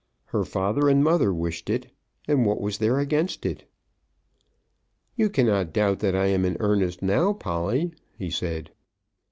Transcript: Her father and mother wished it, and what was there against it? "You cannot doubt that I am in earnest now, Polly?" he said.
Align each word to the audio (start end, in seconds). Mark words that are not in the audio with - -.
Her 0.25 0.43
father 0.43 0.89
and 0.89 1.03
mother 1.03 1.31
wished 1.31 1.69
it, 1.69 1.91
and 2.27 2.43
what 2.43 2.59
was 2.59 2.79
there 2.79 2.97
against 2.97 3.45
it? 3.45 3.69
"You 5.15 5.29
cannot 5.29 5.73
doubt 5.73 5.99
that 5.99 6.15
I 6.15 6.25
am 6.25 6.43
in 6.43 6.57
earnest 6.59 7.03
now, 7.03 7.33
Polly?" 7.33 7.93
he 8.17 8.31
said. 8.31 8.71